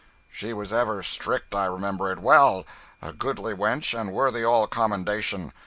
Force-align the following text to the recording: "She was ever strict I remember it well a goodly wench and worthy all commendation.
"She 0.31 0.51
was 0.51 0.73
ever 0.73 1.03
strict 1.03 1.53
I 1.53 1.65
remember 1.65 2.11
it 2.11 2.17
well 2.17 2.65
a 3.03 3.13
goodly 3.13 3.53
wench 3.53 3.93
and 3.93 4.11
worthy 4.11 4.43
all 4.43 4.65
commendation. 4.65 5.53